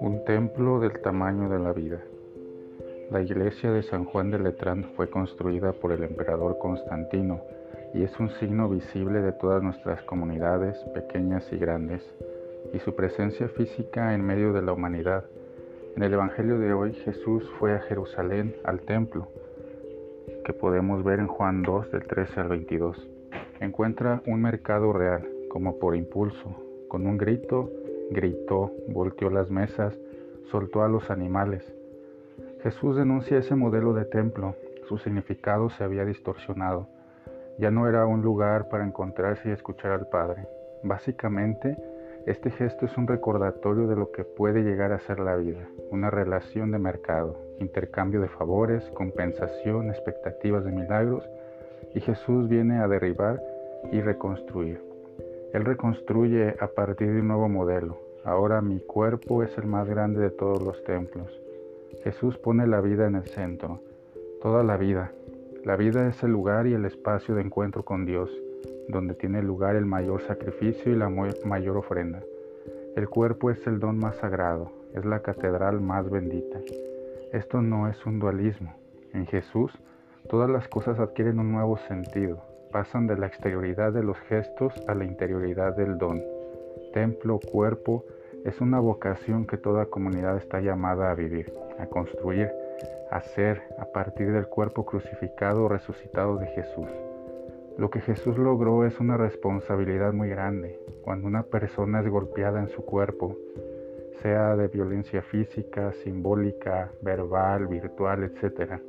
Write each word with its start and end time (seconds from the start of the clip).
Un 0.00 0.22
templo 0.24 0.80
del 0.80 1.00
tamaño 1.00 1.50
de 1.50 1.58
la 1.58 1.72
vida. 1.72 2.00
La 3.10 3.20
iglesia 3.20 3.70
de 3.70 3.82
San 3.82 4.06
Juan 4.06 4.30
de 4.30 4.38
Letrán 4.38 4.92
fue 4.96 5.10
construida 5.10 5.72
por 5.72 5.92
el 5.92 6.04
emperador 6.04 6.58
Constantino 6.58 7.42
y 7.92 8.02
es 8.02 8.18
un 8.18 8.30
signo 8.30 8.68
visible 8.70 9.20
de 9.20 9.32
todas 9.32 9.62
nuestras 9.62 10.02
comunidades, 10.02 10.78
pequeñas 10.94 11.46
y 11.52 11.58
grandes, 11.58 12.02
y 12.72 12.78
su 12.78 12.94
presencia 12.94 13.48
física 13.48 14.14
en 14.14 14.24
medio 14.24 14.52
de 14.54 14.62
la 14.62 14.72
humanidad. 14.72 15.24
En 15.96 16.02
el 16.02 16.14
Evangelio 16.14 16.58
de 16.58 16.72
hoy 16.72 16.94
Jesús 16.94 17.44
fue 17.58 17.74
a 17.74 17.80
Jerusalén, 17.80 18.56
al 18.64 18.80
templo, 18.80 19.28
que 20.44 20.52
podemos 20.54 21.04
ver 21.04 21.18
en 21.18 21.26
Juan 21.26 21.62
2 21.62 21.90
del 21.90 22.06
13 22.06 22.40
al 22.40 22.48
22. 22.48 23.15
Encuentra 23.60 24.22
un 24.26 24.42
mercado 24.42 24.92
real, 24.92 25.26
como 25.48 25.78
por 25.78 25.96
impulso. 25.96 26.54
Con 26.88 27.06
un 27.06 27.16
grito, 27.16 27.70
gritó, 28.10 28.72
volteó 28.88 29.30
las 29.30 29.50
mesas, 29.50 29.98
soltó 30.50 30.82
a 30.82 30.88
los 30.88 31.10
animales. 31.10 31.64
Jesús 32.62 32.96
denuncia 32.96 33.38
ese 33.38 33.54
modelo 33.54 33.94
de 33.94 34.04
templo. 34.04 34.54
Su 34.88 34.98
significado 34.98 35.70
se 35.70 35.84
había 35.84 36.04
distorsionado. 36.04 36.86
Ya 37.58 37.70
no 37.70 37.88
era 37.88 38.04
un 38.06 38.20
lugar 38.20 38.68
para 38.68 38.84
encontrarse 38.84 39.48
y 39.48 39.52
escuchar 39.52 39.92
al 39.92 40.08
Padre. 40.08 40.46
Básicamente, 40.82 41.76
este 42.26 42.50
gesto 42.50 42.84
es 42.84 42.96
un 42.98 43.06
recordatorio 43.06 43.86
de 43.86 43.96
lo 43.96 44.12
que 44.12 44.24
puede 44.24 44.62
llegar 44.64 44.92
a 44.92 44.98
ser 44.98 45.18
la 45.18 45.36
vida, 45.36 45.66
una 45.90 46.10
relación 46.10 46.72
de 46.72 46.78
mercado, 46.78 47.38
intercambio 47.58 48.20
de 48.20 48.28
favores, 48.28 48.84
compensación, 48.90 49.88
expectativas 49.88 50.64
de 50.64 50.72
milagros, 50.72 51.24
y 51.94 52.00
Jesús 52.00 52.48
viene 52.48 52.78
a 52.78 52.88
derribar 52.88 53.40
y 53.92 54.00
reconstruir. 54.00 54.80
Él 55.52 55.64
reconstruye 55.64 56.56
a 56.60 56.68
partir 56.68 57.12
de 57.12 57.20
un 57.20 57.28
nuevo 57.28 57.48
modelo. 57.48 57.98
Ahora 58.24 58.60
mi 58.60 58.80
cuerpo 58.80 59.42
es 59.42 59.56
el 59.58 59.66
más 59.66 59.88
grande 59.88 60.20
de 60.20 60.30
todos 60.30 60.62
los 60.62 60.82
templos. 60.84 61.40
Jesús 62.02 62.36
pone 62.38 62.66
la 62.66 62.80
vida 62.80 63.06
en 63.06 63.14
el 63.14 63.24
centro, 63.24 63.80
toda 64.42 64.62
la 64.62 64.76
vida, 64.76 65.12
la 65.66 65.74
vida 65.74 66.06
es 66.06 66.22
el 66.22 66.30
lugar 66.30 66.68
y 66.68 66.74
el 66.74 66.84
espacio 66.84 67.34
de 67.34 67.42
encuentro 67.42 67.84
con 67.84 68.06
Dios, 68.06 68.30
donde 68.88 69.14
tiene 69.14 69.42
lugar 69.42 69.74
el 69.74 69.84
mayor 69.84 70.22
sacrificio 70.22 70.92
y 70.92 70.94
la 70.94 71.08
mayor 71.08 71.76
ofrenda. 71.76 72.22
El 72.94 73.08
cuerpo 73.08 73.50
es 73.50 73.66
el 73.66 73.80
don 73.80 73.98
más 73.98 74.14
sagrado, 74.14 74.70
es 74.94 75.04
la 75.04 75.22
catedral 75.22 75.80
más 75.80 76.08
bendita. 76.08 76.60
Esto 77.32 77.62
no 77.62 77.88
es 77.88 78.06
un 78.06 78.20
dualismo. 78.20 78.76
En 79.12 79.26
Jesús, 79.26 79.72
todas 80.30 80.48
las 80.48 80.68
cosas 80.68 81.00
adquieren 81.00 81.40
un 81.40 81.50
nuevo 81.50 81.78
sentido, 81.78 82.40
pasan 82.70 83.06
de 83.06 83.16
la 83.16 83.26
exterioridad 83.26 83.92
de 83.92 84.02
los 84.02 84.18
gestos 84.28 84.72
a 84.86 84.94
la 84.94 85.04
interioridad 85.04 85.76
del 85.76 85.98
don. 85.98 86.22
Templo, 86.92 87.38
cuerpo, 87.38 88.04
es 88.44 88.60
una 88.60 88.78
vocación 88.78 89.46
que 89.46 89.56
toda 89.56 89.86
comunidad 89.86 90.36
está 90.36 90.60
llamada 90.60 91.10
a 91.10 91.14
vivir, 91.14 91.52
a 91.78 91.86
construir, 91.86 92.50
hacer 93.10 93.62
a 93.78 93.86
partir 93.86 94.32
del 94.32 94.46
cuerpo 94.46 94.84
crucificado 94.84 95.68
resucitado 95.68 96.36
de 96.36 96.46
Jesús. 96.46 96.88
Lo 97.78 97.90
que 97.90 98.00
Jesús 98.00 98.38
logró 98.38 98.86
es 98.86 98.98
una 99.00 99.16
responsabilidad 99.16 100.12
muy 100.12 100.28
grande. 100.28 100.80
Cuando 101.02 101.26
una 101.26 101.42
persona 101.42 102.00
es 102.00 102.08
golpeada 102.08 102.60
en 102.60 102.68
su 102.68 102.84
cuerpo, 102.84 103.36
sea 104.22 104.56
de 104.56 104.68
violencia 104.68 105.22
física, 105.22 105.92
simbólica, 105.92 106.90
verbal, 107.02 107.66
virtual, 107.66 108.24
etc., 108.24 108.80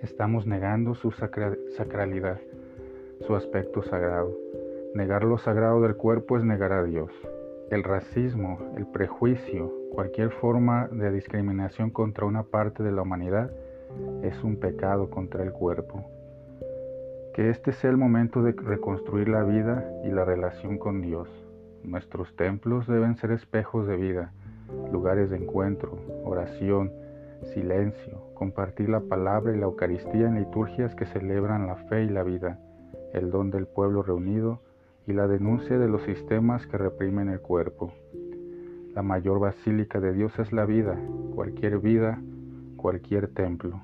estamos 0.00 0.46
negando 0.46 0.94
su 0.94 1.10
sacralidad, 1.10 2.40
su 3.26 3.34
aspecto 3.34 3.82
sagrado. 3.82 4.34
Negar 4.94 5.24
lo 5.24 5.38
sagrado 5.38 5.80
del 5.82 5.96
cuerpo 5.96 6.36
es 6.36 6.44
negar 6.44 6.72
a 6.72 6.82
Dios. 6.82 7.10
El 7.70 7.84
racismo, 7.84 8.58
el 8.76 8.86
prejuicio, 8.86 9.72
cualquier 9.92 10.30
forma 10.30 10.88
de 10.88 11.12
discriminación 11.12 11.90
contra 11.90 12.26
una 12.26 12.44
parte 12.44 12.82
de 12.82 12.92
la 12.92 13.02
humanidad 13.02 13.50
es 14.22 14.42
un 14.42 14.56
pecado 14.56 15.10
contra 15.10 15.42
el 15.42 15.52
cuerpo. 15.52 16.04
Que 17.34 17.50
este 17.50 17.72
sea 17.72 17.90
el 17.90 17.96
momento 17.96 18.42
de 18.42 18.52
reconstruir 18.52 19.28
la 19.28 19.44
vida 19.44 19.88
y 20.04 20.08
la 20.08 20.24
relación 20.24 20.78
con 20.78 21.00
Dios. 21.00 21.28
Nuestros 21.84 22.34
templos 22.36 22.86
deben 22.86 23.16
ser 23.16 23.30
espejos 23.30 23.86
de 23.86 23.96
vida, 23.96 24.32
lugares 24.92 25.30
de 25.30 25.36
encuentro, 25.36 25.98
oración, 26.24 26.92
silencio, 27.54 28.20
compartir 28.34 28.88
la 28.88 29.00
palabra 29.00 29.54
y 29.54 29.58
la 29.58 29.66
Eucaristía 29.66 30.26
en 30.26 30.36
liturgias 30.36 30.94
que 30.94 31.06
celebran 31.06 31.66
la 31.66 31.76
fe 31.76 32.04
y 32.04 32.08
la 32.08 32.22
vida, 32.22 32.58
el 33.12 33.30
don 33.30 33.50
del 33.50 33.66
pueblo 33.66 34.02
reunido 34.02 34.60
y 35.06 35.12
la 35.12 35.26
denuncia 35.26 35.78
de 35.78 35.88
los 35.88 36.02
sistemas 36.02 36.66
que 36.66 36.78
reprimen 36.78 37.28
el 37.28 37.40
cuerpo. 37.40 37.92
La 38.94 39.02
mayor 39.02 39.40
basílica 39.40 40.00
de 40.00 40.12
Dios 40.12 40.38
es 40.38 40.52
la 40.52 40.64
vida, 40.66 40.98
cualquier 41.34 41.78
vida, 41.78 42.20
cualquier 42.76 43.28
templo. 43.28 43.80